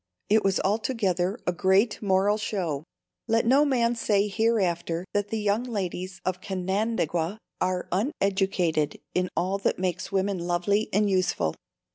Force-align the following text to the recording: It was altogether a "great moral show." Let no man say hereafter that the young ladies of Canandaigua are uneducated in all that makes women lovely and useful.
It 0.29 0.43
was 0.43 0.59
altogether 0.61 1.37
a 1.45 1.53
"great 1.53 2.01
moral 2.01 2.39
show." 2.39 2.85
Let 3.27 3.45
no 3.45 3.63
man 3.63 3.93
say 3.93 4.27
hereafter 4.27 5.05
that 5.13 5.27
the 5.27 5.37
young 5.39 5.61
ladies 5.63 6.19
of 6.25 6.41
Canandaigua 6.41 7.37
are 7.61 7.87
uneducated 7.91 8.99
in 9.13 9.29
all 9.37 9.59
that 9.59 9.77
makes 9.77 10.11
women 10.11 10.39
lovely 10.39 10.89
and 10.91 11.07
useful. 11.07 11.53